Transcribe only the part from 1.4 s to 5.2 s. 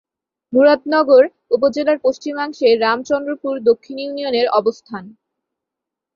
উপজেলার পশ্চিমাংশে রামচন্দ্রপুর দক্ষিণ ইউনিয়নের অবস্থান।